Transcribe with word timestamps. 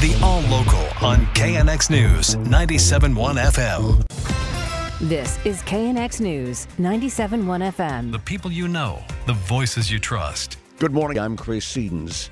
The 0.00 0.18
All 0.22 0.40
Local 0.40 0.80
on 1.06 1.26
KNX 1.34 1.90
News 1.90 2.34
97.1 2.36 3.36
FM. 3.52 4.02
This 4.98 5.38
is 5.44 5.60
KNX 5.64 6.22
News 6.22 6.66
97.1 6.78 7.70
FM. 7.74 8.10
The 8.10 8.18
people 8.18 8.50
you 8.50 8.66
know, 8.66 9.04
the 9.26 9.34
voices 9.34 9.92
you 9.92 9.98
trust. 9.98 10.56
Good 10.78 10.94
morning. 10.94 11.18
I'm 11.18 11.36
Chris 11.36 11.70
Sedens. 11.70 12.30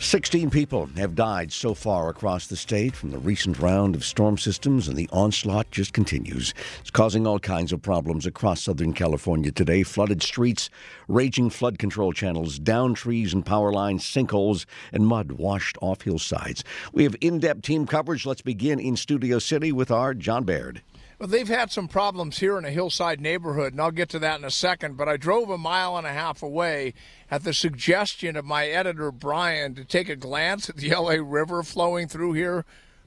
16 0.00 0.50
people 0.50 0.86
have 0.96 1.14
died 1.14 1.52
so 1.52 1.72
far 1.72 2.08
across 2.08 2.46
the 2.46 2.56
state 2.56 2.94
from 2.94 3.10
the 3.10 3.18
recent 3.18 3.58
round 3.58 3.94
of 3.94 4.04
storm 4.04 4.36
systems, 4.36 4.88
and 4.88 4.96
the 4.96 5.08
onslaught 5.12 5.70
just 5.70 5.92
continues. 5.92 6.52
It's 6.80 6.90
causing 6.90 7.26
all 7.26 7.38
kinds 7.38 7.72
of 7.72 7.80
problems 7.80 8.26
across 8.26 8.62
Southern 8.62 8.92
California 8.92 9.50
today 9.50 9.82
flooded 9.82 10.22
streets, 10.22 10.68
raging 11.08 11.48
flood 11.48 11.78
control 11.78 12.12
channels, 12.12 12.58
down 12.58 12.94
trees 12.94 13.32
and 13.32 13.46
power 13.46 13.72
lines, 13.72 14.04
sinkholes, 14.04 14.66
and 14.92 15.06
mud 15.06 15.32
washed 15.32 15.78
off 15.80 16.02
hillsides. 16.02 16.64
We 16.92 17.04
have 17.04 17.16
in 17.20 17.38
depth 17.38 17.62
team 17.62 17.86
coverage. 17.86 18.26
Let's 18.26 18.42
begin 18.42 18.80
in 18.80 18.96
Studio 18.96 19.38
City 19.38 19.72
with 19.72 19.90
our 19.90 20.12
John 20.12 20.44
Baird. 20.44 20.82
Well, 21.18 21.28
they've 21.28 21.46
had 21.46 21.70
some 21.70 21.86
problems 21.86 22.38
here 22.38 22.58
in 22.58 22.64
a 22.64 22.70
hillside 22.70 23.20
neighborhood, 23.20 23.72
and 23.72 23.80
I'll 23.80 23.90
get 23.90 24.08
to 24.10 24.18
that 24.18 24.38
in 24.38 24.44
a 24.44 24.50
second. 24.50 24.96
But 24.96 25.08
I 25.08 25.16
drove 25.16 25.48
a 25.48 25.58
mile 25.58 25.96
and 25.96 26.06
a 26.06 26.12
half 26.12 26.42
away 26.42 26.94
at 27.30 27.44
the 27.44 27.54
suggestion 27.54 28.36
of 28.36 28.44
my 28.44 28.66
editor, 28.66 29.12
Brian, 29.12 29.74
to 29.76 29.84
take 29.84 30.08
a 30.08 30.16
glance 30.16 30.68
at 30.68 30.76
the 30.76 30.90
LA 30.94 31.16
River 31.20 31.62
flowing 31.62 32.08
through 32.08 32.32
here. 32.32 32.64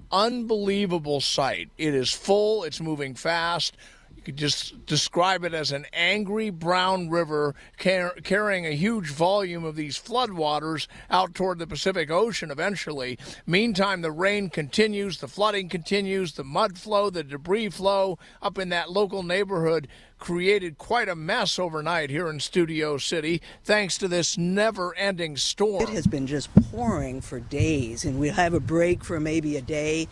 Unbelievable 0.09 1.19
sight. 1.19 1.69
It 1.77 1.93
is 1.93 2.13
full, 2.13 2.63
it's 2.63 2.79
moving 2.79 3.13
fast 3.13 3.75
could 4.23 4.37
just 4.37 4.85
describe 4.85 5.43
it 5.43 5.53
as 5.53 5.71
an 5.71 5.85
angry 5.93 6.49
brown 6.49 7.09
river 7.09 7.55
car- 7.77 8.15
carrying 8.23 8.65
a 8.65 8.71
huge 8.71 9.09
volume 9.09 9.63
of 9.63 9.75
these 9.75 9.97
floodwaters 9.97 10.87
out 11.09 11.33
toward 11.33 11.59
the 11.59 11.67
Pacific 11.67 12.11
Ocean 12.11 12.51
eventually. 12.51 13.17
Meantime, 13.45 14.01
the 14.01 14.11
rain 14.11 14.49
continues, 14.49 15.19
the 15.19 15.27
flooding 15.27 15.69
continues, 15.69 16.33
the 16.33 16.43
mud 16.43 16.77
flow, 16.77 17.09
the 17.09 17.23
debris 17.23 17.69
flow 17.69 18.19
up 18.41 18.57
in 18.57 18.69
that 18.69 18.91
local 18.91 19.23
neighborhood 19.23 19.87
created 20.19 20.77
quite 20.77 21.07
a 21.07 21.15
mess 21.15 21.59
overnight 21.59 22.09
here 22.09 22.27
in 22.27 22.39
Studio 22.39 22.97
City 22.97 23.41
thanks 23.63 23.97
to 23.97 24.07
this 24.07 24.37
never 24.37 24.95
ending 24.95 25.37
storm. 25.37 25.83
It 25.83 25.89
has 25.89 26.07
been 26.07 26.27
just 26.27 26.53
pouring 26.71 27.21
for 27.21 27.39
days, 27.39 28.03
and 28.03 28.19
we 28.19 28.29
have 28.29 28.53
a 28.53 28.59
break 28.59 29.03
for 29.03 29.19
maybe 29.19 29.57
a 29.57 29.61
day 29.61 30.07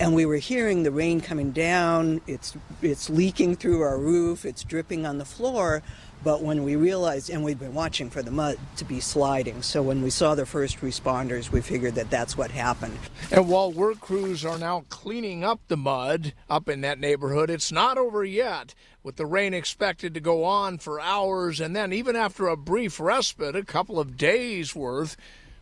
and 0.00 0.14
we 0.14 0.26
were 0.26 0.36
hearing 0.36 0.82
the 0.82 0.90
rain 0.90 1.20
coming 1.20 1.50
down. 1.50 2.20
It's 2.26 2.56
it's 2.82 3.10
leaking 3.10 3.56
through 3.56 3.82
our 3.82 3.98
roof. 3.98 4.44
It's 4.44 4.62
dripping 4.62 5.04
on 5.04 5.18
the 5.18 5.24
floor. 5.24 5.82
But 6.24 6.42
when 6.42 6.64
we 6.64 6.74
realized, 6.74 7.30
and 7.30 7.44
we'd 7.44 7.60
been 7.60 7.74
watching 7.74 8.10
for 8.10 8.22
the 8.22 8.32
mud 8.32 8.58
to 8.76 8.84
be 8.84 8.98
sliding, 8.98 9.62
so 9.62 9.82
when 9.82 10.02
we 10.02 10.10
saw 10.10 10.34
the 10.34 10.46
first 10.46 10.80
responders, 10.80 11.52
we 11.52 11.60
figured 11.60 11.94
that 11.94 12.10
that's 12.10 12.36
what 12.36 12.50
happened. 12.50 12.98
And 13.30 13.48
while 13.48 13.70
work 13.70 14.00
crews 14.00 14.44
are 14.44 14.58
now 14.58 14.84
cleaning 14.88 15.44
up 15.44 15.60
the 15.68 15.76
mud 15.76 16.34
up 16.50 16.68
in 16.68 16.80
that 16.80 16.98
neighborhood, 16.98 17.50
it's 17.50 17.70
not 17.70 17.98
over 17.98 18.24
yet. 18.24 18.74
With 19.04 19.14
the 19.14 19.26
rain 19.26 19.54
expected 19.54 20.12
to 20.14 20.20
go 20.20 20.42
on 20.42 20.78
for 20.78 21.00
hours, 21.00 21.60
and 21.60 21.74
then 21.74 21.92
even 21.92 22.16
after 22.16 22.48
a 22.48 22.56
brief 22.56 22.98
respite, 22.98 23.54
a 23.54 23.64
couple 23.64 24.00
of 24.00 24.16
days 24.16 24.74
worth, 24.74 25.16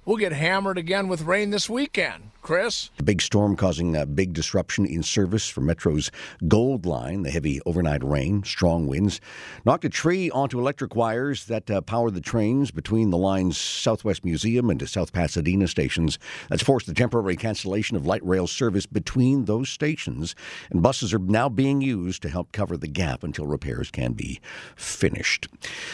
we'll 0.06 0.16
get 0.16 0.32
hammered 0.32 0.78
again 0.78 1.08
with 1.08 1.22
rain 1.22 1.50
this 1.50 1.68
weekend. 1.68 2.30
Chris? 2.46 2.90
The 2.96 3.02
big 3.02 3.20
storm 3.20 3.56
causing 3.56 3.96
a 3.96 4.06
big 4.06 4.32
disruption 4.32 4.86
in 4.86 5.02
service 5.02 5.48
for 5.48 5.62
Metro's 5.62 6.12
Gold 6.46 6.86
Line. 6.86 7.24
The 7.24 7.30
heavy 7.32 7.60
overnight 7.66 8.04
rain, 8.04 8.44
strong 8.44 8.86
winds, 8.86 9.20
knocked 9.64 9.84
a 9.84 9.88
tree 9.88 10.30
onto 10.30 10.60
electric 10.60 10.94
wires 10.94 11.46
that 11.46 11.68
uh, 11.68 11.80
power 11.80 12.08
the 12.12 12.20
trains 12.20 12.70
between 12.70 13.10
the 13.10 13.18
line's 13.18 13.58
Southwest 13.58 14.24
Museum 14.24 14.70
and 14.70 14.78
to 14.78 14.86
South 14.86 15.12
Pasadena 15.12 15.66
stations. 15.66 16.20
That's 16.48 16.62
forced 16.62 16.86
the 16.86 16.94
temporary 16.94 17.34
cancellation 17.34 17.96
of 17.96 18.06
light 18.06 18.24
rail 18.24 18.46
service 18.46 18.86
between 18.86 19.46
those 19.46 19.68
stations, 19.68 20.36
and 20.70 20.84
buses 20.84 21.12
are 21.12 21.18
now 21.18 21.48
being 21.48 21.80
used 21.80 22.22
to 22.22 22.28
help 22.28 22.52
cover 22.52 22.76
the 22.76 22.86
gap 22.86 23.24
until 23.24 23.48
repairs 23.48 23.90
can 23.90 24.12
be 24.12 24.40
finished. 24.76 25.48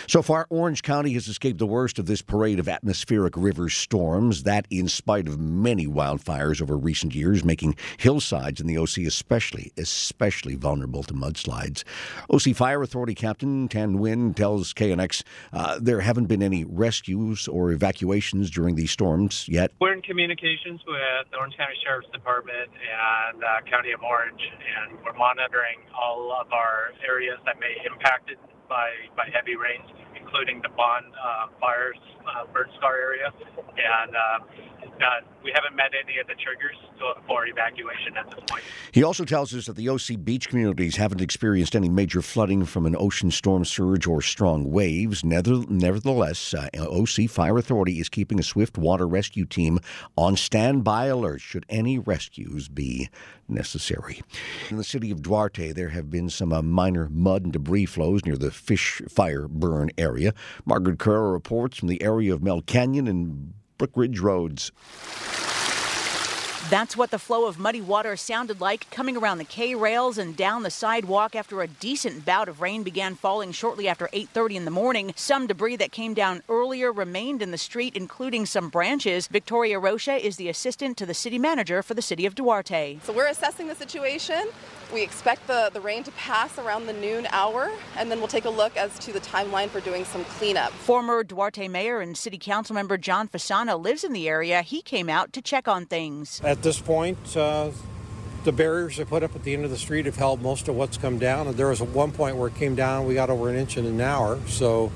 So 0.06 0.20
far, 0.20 0.46
Orange 0.50 0.82
County 0.82 1.14
has 1.14 1.28
escaped 1.28 1.60
the 1.60 1.66
worst 1.66 1.98
of 1.98 2.04
this 2.04 2.20
parade 2.20 2.58
of 2.58 2.68
atmospheric 2.68 3.38
river 3.38 3.70
storms, 3.70 4.01
that 4.02 4.66
in 4.68 4.88
spite 4.88 5.28
of 5.28 5.38
many 5.38 5.86
wildfires 5.86 6.60
over 6.60 6.76
recent 6.76 7.14
years, 7.14 7.44
making 7.44 7.76
hillsides 7.98 8.60
in 8.60 8.66
the 8.66 8.76
OC 8.76 8.98
especially, 9.06 9.72
especially 9.76 10.56
vulnerable 10.56 11.02
to 11.04 11.14
mudslides. 11.14 11.84
OC 12.30 12.56
Fire 12.56 12.82
Authority 12.82 13.14
Captain 13.14 13.68
Tan 13.68 13.96
Nguyen 13.96 14.34
tells 14.34 14.74
KNX 14.74 15.22
uh, 15.52 15.78
there 15.80 16.00
haven't 16.00 16.26
been 16.26 16.42
any 16.42 16.64
rescues 16.64 17.46
or 17.46 17.70
evacuations 17.70 18.50
during 18.50 18.74
these 18.74 18.90
storms 18.90 19.46
yet. 19.48 19.70
We're 19.80 19.92
in 19.92 20.02
communications 20.02 20.80
with 20.86 21.26
Orange 21.38 21.56
County 21.56 21.74
Sheriff's 21.84 22.10
Department 22.12 22.70
and 23.30 23.44
uh, 23.44 23.60
County 23.70 23.92
of 23.92 24.02
Orange, 24.02 24.40
and 24.42 24.98
we're 25.04 25.16
monitoring 25.16 25.78
all 25.94 26.32
of 26.32 26.52
our 26.52 26.92
areas 27.06 27.38
that 27.46 27.60
may 27.60 27.74
be 27.78 27.86
impacted 27.86 28.38
by, 28.68 28.90
by 29.16 29.28
heavy 29.32 29.56
rains, 29.56 29.88
including 30.32 30.62
the 30.62 30.68
Bond 30.70 31.04
uh, 31.12 31.46
Fires 31.60 31.96
uh, 32.26 32.46
Burn 32.52 32.68
Scar 32.78 32.96
area. 32.96 33.32
And 33.54 34.16
uh, 34.16 34.38
we 35.42 35.52
haven't 35.54 35.76
met 35.76 35.90
any 35.92 36.18
of 36.18 36.26
the 36.26 36.34
triggers 36.34 36.76
for 37.26 37.46
evacuation 37.46 38.16
at 38.16 38.30
this 38.30 38.40
point. 38.46 38.62
He 38.92 39.02
also 39.02 39.24
tells 39.24 39.54
us 39.54 39.66
that 39.66 39.76
the 39.76 39.88
OC 39.88 40.24
beach 40.24 40.48
communities 40.48 40.96
haven't 40.96 41.20
experienced 41.20 41.74
any 41.74 41.88
major 41.88 42.22
flooding 42.22 42.64
from 42.64 42.86
an 42.86 42.94
ocean 42.96 43.30
storm 43.30 43.64
surge 43.64 44.06
or 44.06 44.22
strong 44.22 44.70
waves. 44.70 45.24
Nevertheless, 45.24 46.54
uh, 46.54 46.68
OC 46.78 47.28
Fire 47.28 47.58
Authority 47.58 47.98
is 47.98 48.08
keeping 48.08 48.38
a 48.38 48.42
swift 48.42 48.78
water 48.78 49.08
rescue 49.08 49.44
team 49.44 49.80
on 50.16 50.36
standby 50.36 51.06
alert 51.06 51.40
should 51.40 51.66
any 51.68 51.98
rescues 51.98 52.68
be 52.68 53.08
necessary. 53.48 54.22
In 54.70 54.76
the 54.76 54.84
city 54.84 55.10
of 55.10 55.22
Duarte, 55.22 55.72
there 55.72 55.90
have 55.90 56.10
been 56.10 56.30
some 56.30 56.52
uh, 56.52 56.62
minor 56.62 57.08
mud 57.10 57.44
and 57.44 57.52
debris 57.52 57.86
flows 57.86 58.24
near 58.24 58.36
the 58.36 58.50
fish 58.50 59.02
fire 59.08 59.48
burn 59.48 59.90
area. 59.98 60.21
Margaret 60.64 60.98
Carrero 60.98 61.32
reports 61.32 61.78
from 61.78 61.88
the 61.88 62.02
area 62.02 62.32
of 62.32 62.40
Melcanyon 62.40 63.08
and 63.08 63.54
Brookridge 63.78 64.20
roads. 64.20 64.70
That's 66.72 66.96
what 66.96 67.10
the 67.10 67.18
flow 67.18 67.44
of 67.44 67.58
muddy 67.58 67.82
water 67.82 68.16
sounded 68.16 68.58
like 68.58 68.90
coming 68.90 69.14
around 69.14 69.36
the 69.36 69.44
K 69.44 69.74
rails 69.74 70.16
and 70.16 70.34
down 70.34 70.62
the 70.62 70.70
sidewalk 70.70 71.36
after 71.36 71.60
a 71.60 71.66
decent 71.66 72.24
bout 72.24 72.48
of 72.48 72.62
rain 72.62 72.82
began 72.82 73.14
falling 73.14 73.52
shortly 73.52 73.86
after 73.86 74.08
8:30 74.14 74.56
in 74.56 74.64
the 74.64 74.70
morning. 74.70 75.12
Some 75.14 75.46
debris 75.46 75.76
that 75.76 75.92
came 75.92 76.14
down 76.14 76.42
earlier 76.48 76.90
remained 76.90 77.42
in 77.42 77.50
the 77.50 77.58
street 77.58 77.94
including 77.94 78.46
some 78.46 78.70
branches. 78.70 79.26
Victoria 79.26 79.78
Rocha 79.78 80.14
is 80.14 80.36
the 80.36 80.48
assistant 80.48 80.96
to 80.96 81.04
the 81.04 81.12
city 81.12 81.38
manager 81.38 81.82
for 81.82 81.92
the 81.92 82.00
city 82.00 82.24
of 82.24 82.34
Duarte. 82.34 83.00
So 83.02 83.12
we're 83.12 83.28
assessing 83.28 83.68
the 83.68 83.74
situation. 83.74 84.48
We 84.94 85.02
expect 85.02 85.46
the, 85.46 85.70
the 85.72 85.80
rain 85.80 86.02
to 86.04 86.10
pass 86.12 86.58
around 86.58 86.84
the 86.84 86.92
noon 86.92 87.26
hour, 87.30 87.70
and 87.96 88.10
then 88.10 88.18
we'll 88.18 88.28
take 88.28 88.44
a 88.44 88.50
look 88.50 88.76
as 88.76 88.98
to 88.98 89.12
the 89.12 89.20
timeline 89.20 89.70
for 89.70 89.80
doing 89.80 90.04
some 90.04 90.22
cleanup. 90.36 90.70
Former 90.72 91.24
Duarte 91.24 91.66
Mayor 91.66 92.00
and 92.00 92.14
City 92.14 92.36
Council 92.36 92.74
member 92.74 92.98
John 92.98 93.26
Fasano 93.26 93.82
lives 93.82 94.04
in 94.04 94.12
the 94.12 94.28
area. 94.28 94.60
He 94.60 94.82
came 94.82 95.08
out 95.08 95.32
to 95.32 95.40
check 95.40 95.66
on 95.66 95.86
things. 95.86 96.42
At 96.44 96.61
this 96.62 96.80
point, 96.80 97.36
uh, 97.36 97.70
the 98.44 98.52
barriers 98.52 98.96
they 98.96 99.04
put 99.04 99.22
up 99.22 99.36
at 99.36 99.44
the 99.44 99.54
end 99.54 99.64
of 99.64 99.70
the 99.70 99.78
street 99.78 100.06
have 100.06 100.16
held 100.16 100.42
most 100.42 100.68
of 100.68 100.74
what's 100.74 100.96
come 100.96 101.18
down. 101.18 101.54
There 101.54 101.68
was 101.68 101.80
one 101.80 102.12
point 102.12 102.36
where 102.36 102.48
it 102.48 102.56
came 102.56 102.74
down, 102.74 103.06
we 103.06 103.14
got 103.14 103.30
over 103.30 103.48
an 103.48 103.56
inch 103.56 103.76
in 103.76 103.86
an 103.86 104.00
hour, 104.00 104.40
so 104.46 104.90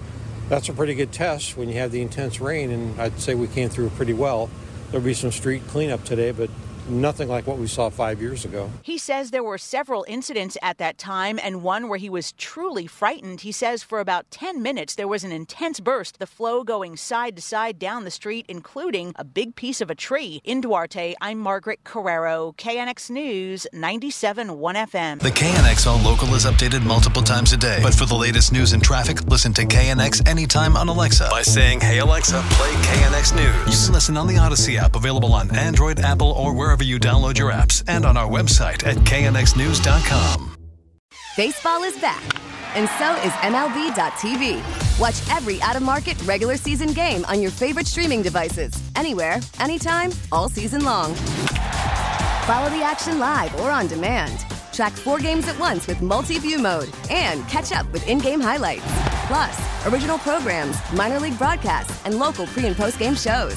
that's 0.48 0.68
a 0.68 0.72
pretty 0.72 0.94
good 0.94 1.12
test 1.12 1.56
when 1.56 1.68
you 1.68 1.74
have 1.76 1.92
the 1.92 2.02
intense 2.02 2.40
rain, 2.40 2.70
and 2.70 3.00
I'd 3.00 3.20
say 3.20 3.34
we 3.34 3.48
came 3.48 3.68
through 3.68 3.90
pretty 3.90 4.12
well. 4.12 4.50
There'll 4.90 5.04
be 5.04 5.14
some 5.14 5.32
street 5.32 5.66
cleanup 5.68 6.04
today, 6.04 6.30
but 6.30 6.50
nothing 6.88 7.28
like 7.28 7.46
what 7.46 7.58
we 7.58 7.66
saw 7.66 7.90
five 7.90 8.20
years 8.20 8.44
ago. 8.44 8.70
He 8.82 8.98
says 8.98 9.30
there 9.30 9.42
were 9.42 9.58
several 9.58 10.04
incidents 10.08 10.56
at 10.62 10.78
that 10.78 10.98
time 10.98 11.38
and 11.42 11.62
one 11.62 11.88
where 11.88 11.98
he 11.98 12.08
was 12.08 12.32
truly 12.32 12.86
frightened. 12.86 13.40
He 13.40 13.52
says 13.52 13.82
for 13.82 14.00
about 14.00 14.30
10 14.30 14.62
minutes 14.62 14.94
there 14.94 15.08
was 15.08 15.24
an 15.24 15.32
intense 15.32 15.80
burst, 15.80 16.18
the 16.18 16.26
flow 16.26 16.62
going 16.62 16.96
side 16.96 17.36
to 17.36 17.42
side 17.42 17.78
down 17.78 18.04
the 18.04 18.10
street, 18.10 18.46
including 18.48 19.12
a 19.16 19.24
big 19.24 19.56
piece 19.56 19.80
of 19.80 19.90
a 19.90 19.94
tree. 19.94 20.40
In 20.44 20.60
Duarte, 20.60 21.14
I'm 21.20 21.38
Margaret 21.38 21.80
Carrero, 21.84 22.54
KNX 22.56 23.10
News 23.10 23.66
97.1 23.74 24.46
FM. 24.56 25.20
The 25.20 25.30
KNX 25.30 25.86
All 25.86 25.98
Local 25.98 26.34
is 26.34 26.44
updated 26.44 26.84
multiple 26.84 27.22
times 27.22 27.52
a 27.52 27.56
day. 27.56 27.80
But 27.82 27.94
for 27.94 28.06
the 28.06 28.14
latest 28.14 28.52
news 28.52 28.72
and 28.72 28.82
traffic, 28.82 29.24
listen 29.24 29.52
to 29.54 29.62
KNX 29.62 30.26
anytime 30.28 30.76
on 30.76 30.88
Alexa 30.88 31.28
by 31.30 31.42
saying, 31.42 31.80
Hey 31.80 31.98
Alexa, 31.98 32.40
play 32.50 32.70
KNX 32.70 33.34
News. 33.34 33.80
You 33.80 33.86
can 33.86 33.94
listen 33.94 34.16
on 34.16 34.26
the 34.26 34.34
Audacy 34.34 34.76
app, 34.76 34.94
available 34.94 35.32
on 35.32 35.54
Android, 35.56 36.00
Apple, 36.00 36.32
or 36.32 36.54
wherever 36.54 36.75
you 36.84 36.99
download 36.99 37.38
your 37.38 37.52
apps, 37.52 37.82
and 37.88 38.05
on 38.05 38.17
our 38.17 38.28
website 38.28 38.87
at 38.87 38.96
knxnews.com. 38.96 40.56
Baseball 41.37 41.82
is 41.84 41.99
back, 41.99 42.23
and 42.75 42.88
so 42.99 43.14
is 43.23 43.32
MLB.tv. 43.43 44.99
Watch 44.99 45.37
every 45.37 45.61
out 45.61 45.76
of 45.76 45.82
market 45.82 46.20
regular 46.23 46.56
season 46.56 46.93
game 46.93 47.25
on 47.26 47.43
your 47.43 47.50
favorite 47.50 47.87
streaming 47.87 48.23
devices, 48.23 48.73
anywhere, 48.96 49.38
anytime, 49.61 50.11
all 50.32 50.49
season 50.49 50.84
long. 50.84 51.14
Follow 52.46 52.70
the 52.70 52.82
action 52.82 53.19
live 53.19 53.55
or 53.61 53.70
on 53.70 53.87
demand. 53.87 54.46
Track 54.72 54.93
four 54.93 55.19
games 55.19 55.49
at 55.49 55.58
once 55.58 55.87
with 55.87 56.00
multi 56.00 56.38
view 56.38 56.58
mode 56.58 56.88
and 57.11 57.46
catch 57.49 57.72
up 57.72 57.90
with 57.93 58.06
in 58.06 58.19
game 58.19 58.40
highlights. 58.40 58.84
Plus, 59.26 59.87
original 59.87 60.19
programs, 60.19 60.76
minor 60.93 61.19
league 61.19 61.37
broadcasts, 61.38 62.05
and 62.05 62.19
local 62.19 62.46
pre 62.46 62.67
and 62.67 62.76
post 62.76 62.99
game 62.99 63.14
shows. 63.14 63.56